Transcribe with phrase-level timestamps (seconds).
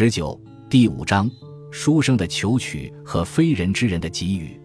[0.00, 1.30] 十九第五章，
[1.70, 4.58] 书生的求取和非人之人的给予。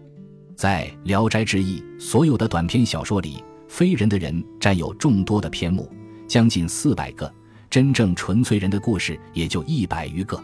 [0.56, 5.92] 在《聊斋志异》所有的短篇小说里，非人的人占有众多的篇目，
[6.26, 7.30] 将近四百个。
[7.68, 10.42] 真正纯粹人的故事也就一百余个。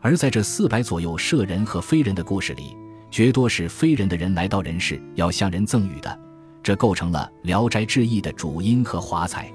[0.00, 2.76] 而在这四百左右摄人和非人的故事里，
[3.10, 6.20] 绝多是非人的人来到人世要向人赠予的，
[6.62, 9.52] 这构成了《聊斋志异》的主因和华彩。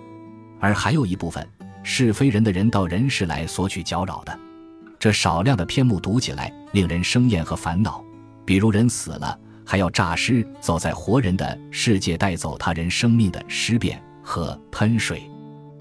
[0.60, 1.48] 而还有一部分。
[1.88, 4.40] 是非人的人到人世来索取搅扰的，
[5.06, 8.04] 这少量的篇目读起来令人生厌和烦恼。
[8.44, 15.22] 比如人死了还要诈尸走在活人的世界带走他人生命的尸变和喷水，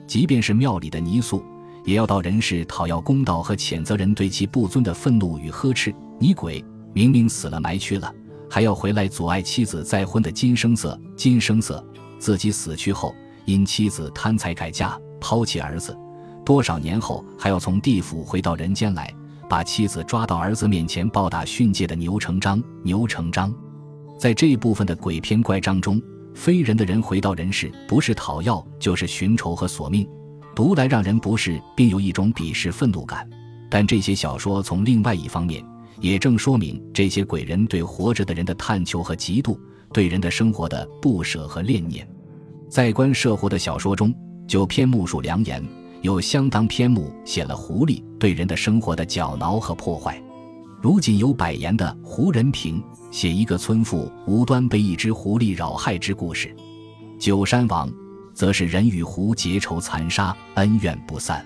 [0.07, 1.43] 即便是庙里的泥塑，
[1.87, 5.95] 也要到人世讨要公道和谴责人对其不尊的愤怒与呵斥。
[6.19, 6.63] 你鬼
[6.93, 8.15] 明明死了埋去了，
[8.51, 11.01] 还要回来阻碍妻子再婚的金生色。
[11.17, 11.83] 金生色
[12.19, 13.15] 自己死去后，
[13.47, 15.01] 因妻子贪财改嫁。
[15.19, 15.97] 抛弃儿子，
[16.45, 19.13] 多少年后还要从地府回到人间来，
[19.49, 22.63] 把妻子抓到儿子面前暴打训诫的牛成章。
[22.83, 23.53] 牛成章，
[24.19, 26.01] 在这一部分的鬼篇怪章中，
[26.35, 30.07] 非人的人回到人世，不是讨要，就是寻仇和索命，
[30.55, 33.29] 读来让人不适，并有一种鄙视愤怒感。
[33.71, 35.65] 但这些小说从另外一方面，
[35.99, 39.59] 也正说明这些鬼人对活着的人的探求和嫉妒，
[39.93, 42.07] 对人的生活的不舍和恋念。
[42.69, 44.15] 在关涉活的小说中。
[44.47, 45.67] 就篇目数良言，
[46.05, 50.23] 有相当篇目写了狐狸对人的生活的搅挠和破坏。
[50.79, 52.79] 如仅有百言的《胡人评》，
[53.11, 56.49] 写一个村妇无端被一只狐狸扰害之故事；
[57.19, 57.89] 《九山王》
[58.35, 61.41] 则是人与狐结仇残杀，恩怨不散；《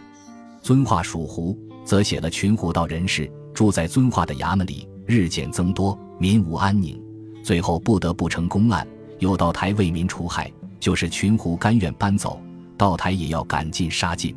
[0.61, 1.57] 遵化属狐》
[1.87, 7.01] 则写了群狐到人世，住在遵化的衙门里，日渐增多，民无安宁，
[7.45, 8.85] 最后不得不成公案，
[9.21, 12.41] 有道台为民除害，就是群狐甘愿搬走。
[12.79, 14.35] 道台也要赶尽杀尽，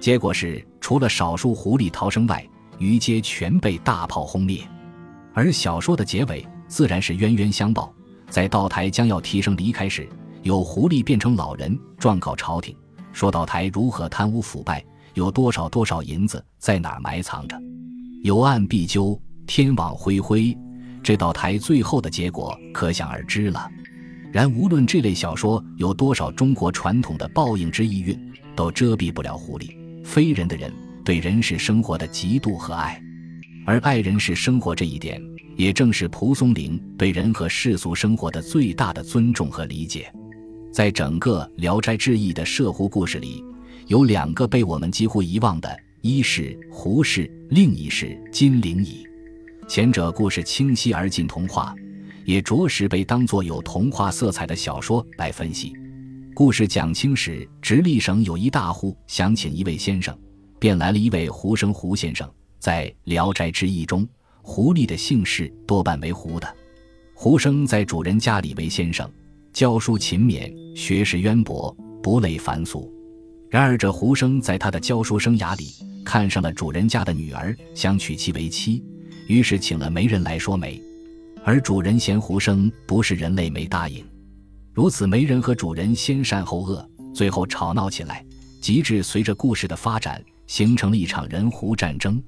[0.00, 2.44] 结果是除了少数狐狸逃生外，
[2.78, 4.60] 余皆全被大炮轰灭。
[5.32, 7.94] 而小说的结尾自然是冤冤相报。
[8.28, 10.06] 在道台将要提升离开时，
[10.42, 12.76] 有狐狸变成老人状告朝廷，
[13.12, 14.84] 说道台如何贪污腐败，
[15.14, 17.56] 有多少多少银子在哪儿埋藏着，
[18.24, 20.54] 有案必究，天网恢恢。
[21.00, 23.70] 这道台最后的结果可想而知了。
[24.30, 28.18] 然无论这类小说有多少中国传统的报应之意蕴，
[28.54, 29.70] 都遮蔽不了狐狸
[30.04, 30.72] 非人的人
[31.04, 33.02] 对人世生活的嫉妒和爱，
[33.64, 35.20] 而爱人世生活这一点，
[35.56, 40.12] 也正是蒲松龄对人和世俗生活的最大的尊重和理解。
[40.70, 43.42] 在整个《聊斋志异》的涉狐故事里，
[43.86, 49.06] 有两个被我们几乎遗忘的，一是胡氏，另一是金陵乙。
[49.66, 51.74] 前者故事清晰而近童话。
[52.28, 55.72] 也着实被当作有童话色彩的小说来分析。
[56.34, 60.14] 故事讲清时，直隶省有一大户想请一位先生，
[60.58, 62.30] 便来了一位胡生胡先生。
[62.58, 64.06] 在《聊斋志异》中，
[64.42, 66.54] 狐狸的姓氏多半为胡的。
[67.14, 69.10] 胡生在主人家里为先生，
[69.54, 72.92] 教书勤勉，学识渊博，不累凡俗。
[73.48, 75.72] 然而这胡生在他的教书生涯里，
[76.04, 78.84] 看上了主人家的女儿，想娶其为妻，
[79.28, 80.78] 于是请了媒人来说媒。
[81.44, 84.04] 而主人嫌胡生不是人类，没答应。
[84.72, 88.24] 如此，媒人和主人先善后恶，最后吵闹起来，
[88.60, 92.22] 极致随着故事的发展，形成了一场人狐战争。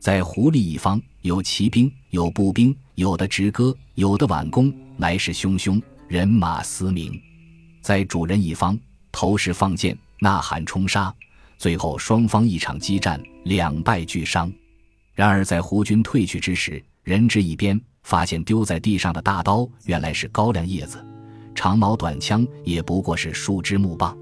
[0.00, 7.12] 在狐狸一方，有骑兵，有步兵，有的直戈，有的挽弓，来势汹汹，人马嘶鸣；
[7.80, 8.78] 在主人一方，
[9.12, 11.14] 投石放箭，呐喊冲杀，
[11.58, 14.52] 最后双方一场激战，两败俱伤。
[15.14, 17.80] 然而在胡军退去之时，人之一边。
[18.04, 21.04] 发现丢在地上的大刀原来是高粱叶子，
[21.54, 24.16] 长矛短枪也不过是树枝木棒。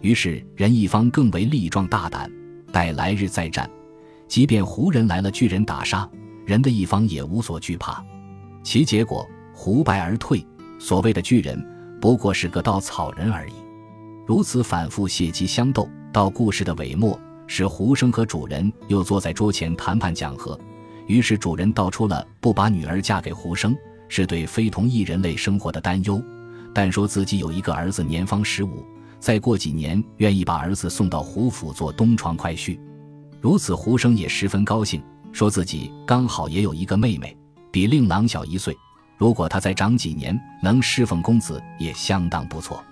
[0.00, 2.30] 于是人一方更为力壮大胆，
[2.72, 3.68] 待来日再战。
[4.28, 6.08] 即便胡人来了，巨人打杀，
[6.44, 8.04] 人的一方也无所惧怕。
[8.62, 10.44] 其结果胡败而退。
[10.78, 11.58] 所谓的巨人
[12.00, 13.54] 不过是个稻草人而已。
[14.26, 20.58] 如此反复血迹相斗，到故事的尾末，使胡生和主人又坐在桌前谈判讲和。
[21.06, 23.76] 于是主人道出了不把女儿嫁给胡生
[24.08, 26.22] 是对非同一人类生活的担忧，
[26.74, 28.84] 但说自己有一个儿子年方十五，
[29.18, 32.78] 再过几年愿意把儿子送到胡府做东床快婿。
[33.40, 37.36] 如此胡生也十分高兴，说自己刚好也有一个妹妹，
[37.70, 38.76] 比令郎小一岁，
[39.16, 42.82] 如果她再长几年能侍奉公子也相当不错。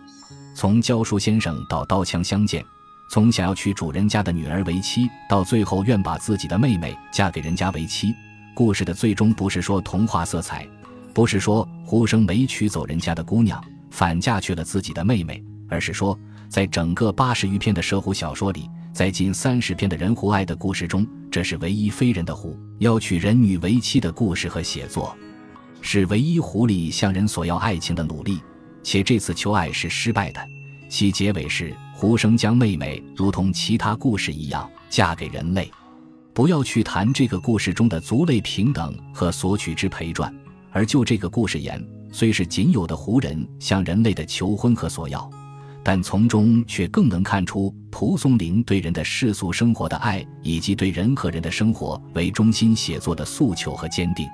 [0.55, 2.64] 从教书先生到刀枪相见。
[3.08, 8.14] 从想要娶主人家的女儿为妻，到最后愿把自己的妹妹嫁给人家为妻，
[8.54, 10.66] 故事的最终不是说童话色彩，
[11.12, 16.18] 不是说胡生没娶走人家的姑娘，反嫁去了自己的妹妹，而是说，
[16.48, 25.16] 在整个八十余篇的蛇狐小说里，在近三十篇的人狐爱的故事中，这是唯一非人的狐要娶人女为妻的故事和写作，
[25.80, 28.40] 是唯一狐狸向人索要爱情的努力，
[28.82, 30.40] 且这次求爱是失败的。
[30.94, 35.69] 其结尾是狐生将妹妹如同其他故事一样嫁给人类。
[36.32, 40.32] 不要去谈这个故事中的族类平等和索取之陪传，
[40.70, 45.29] 而就这个故事言，虽是仅有的胡人向人类的求婚和索要。
[45.82, 54.26] 但从中却更能看出蒲松龄对人的世俗生活的爱，以及对人和人的生活为中心写作的诉求和坚定。《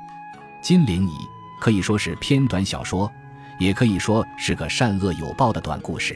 [0.60, 1.12] 金陵乙》
[1.58, 3.10] 可以说是篇短小说，
[3.58, 6.14] 也可以说是个善恶有报的短故事。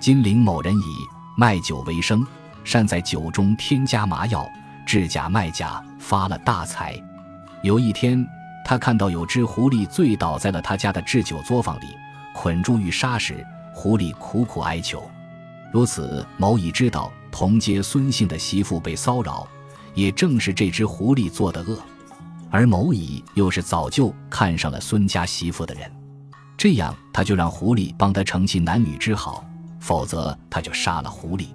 [0.00, 1.06] 金陵某人以
[1.36, 2.26] 卖酒为生，
[2.64, 4.48] 善在酒中添加麻药，
[4.86, 6.94] 制假卖假，发了大财。
[7.62, 8.24] 有一天，
[8.64, 11.86] 他看到有只狐狸醉倒在了他家的制酒作坊里，
[12.34, 13.44] 捆住欲杀时。
[13.74, 15.08] 狐狸苦苦哀求，
[15.72, 19.46] 如此某乙知道同街孙姓的媳妇被骚扰，
[19.94, 21.78] 也正是这只狐狸做的恶，
[22.50, 25.88] 而某乙又是早就看上了孙家媳妇的人，
[26.56, 29.47] 这样他就让狐狸帮他成其男女之好，
[29.80, 31.46] 否则他就杀了狐狸。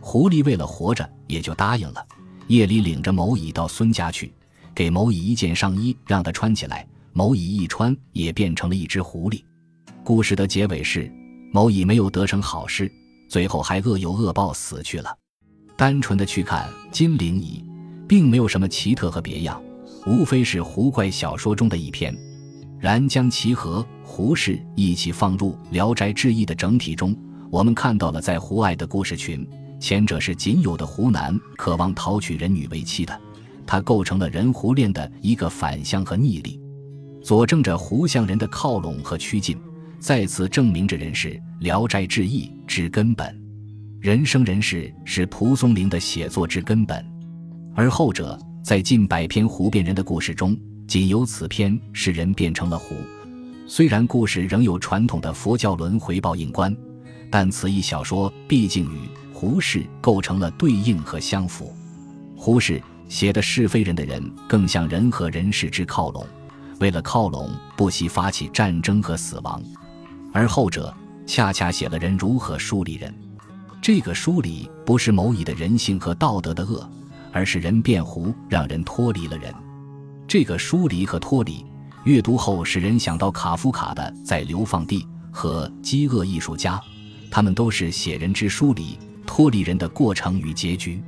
[0.00, 2.06] 狐狸为了活着，也就答应了。
[2.48, 4.32] 夜里领着某乙到孙家去，
[4.74, 9.42] 给某乙一件上衣让他穿起来，某乙一穿也变成了一只狐狸。
[10.02, 11.10] 故事的结尾是。
[11.52, 12.90] 某乙没有得成好事，
[13.28, 15.16] 最后还恶有恶报死去了。
[15.76, 17.64] 单纯的去看《金陵乙》，
[18.08, 19.62] 并没有什么奇特和别样，
[20.04, 22.12] 无非是胡怪小说中的一篇。
[22.80, 27.16] 然将其和胡适一起放入《聊斋志异》的整体中，
[27.50, 29.46] 我们看到了在胡爱的故事群，
[29.80, 33.18] 前者是仅有的湖南渴望讨娶人女为妻的，
[33.66, 36.60] 它构成了人狐恋的一个反向和逆力，
[37.22, 39.56] 佐证着湖向人的靠拢和趋近。
[40.00, 41.30] 再次证明着人是
[41.60, 43.34] 《聊斋志异》之根本，
[44.00, 47.02] 人生人世是蒲松龄的写作之根本，
[47.74, 50.54] 而后者在近百篇胡变人的故事中，
[50.86, 52.96] 仅有此篇使人变成了狐。
[53.66, 56.76] 虽然故事仍有传统的佛教轮回报应观，
[57.34, 61.74] 但此一小说毕竟与胡适构成了对应和相符。
[62.36, 66.24] 胡适写的是非人的人，更像人和人世之靠拢，
[66.78, 69.60] 为了靠拢，不惜发起战争和死亡。
[70.32, 70.94] 而后者
[71.26, 73.12] 恰恰写了人如何梳理人，
[73.82, 76.88] 这个梳理不是某乙的人性和道德的恶，
[77.32, 79.52] 而是人变胡，让人脱离了人。
[80.28, 81.66] 这个疏离和脱离，
[82.04, 85.00] 阅读后使人想到卡夫卡的《在流放地》
[85.32, 86.76] 和《饥饿艺术家》，
[87.34, 88.96] 他们都是写人之疏离、
[89.26, 91.02] 脱离人的过程与结局。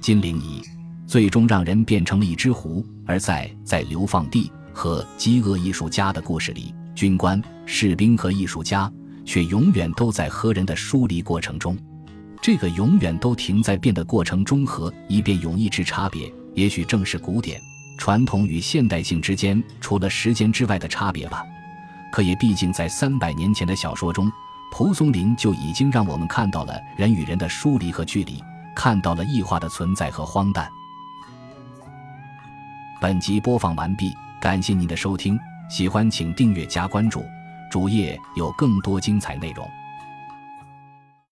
[0.00, 0.60] 金陵乙
[1.06, 6.74] 最终让人变成了一只狐，而在《在流放地》和《饥饿艺术家》的故事里。
[6.92, 8.92] 军官、士兵和艺术家，
[9.24, 11.78] 却永远都在和人的疏离过程中。
[12.42, 17.60] 这个永远都停在变的过程中和一变永义之差别，也许正是古典、
[17.96, 21.44] 传统与现代性之间除了时间之外的差别吧。
[22.10, 24.28] 可也毕竟在三百年前的小说中，
[24.70, 28.42] 蒲松龄就已经让我们看到了人与人的疏离和距离，
[28.74, 30.68] 看到了异化的存在和荒诞。
[33.00, 35.38] 本集播放完毕，感谢您的收听。
[35.68, 37.24] 喜欢请订阅加关注，
[37.70, 39.68] 主页有更多精彩内容。